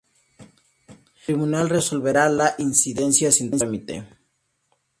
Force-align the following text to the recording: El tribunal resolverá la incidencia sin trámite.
El 0.39 0.97
tribunal 1.27 1.69
resolverá 1.69 2.27
la 2.27 2.55
incidencia 2.57 3.31
sin 3.31 3.51
trámite. 3.55 4.03